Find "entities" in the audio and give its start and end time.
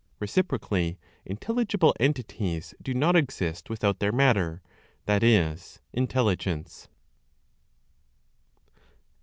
1.99-2.73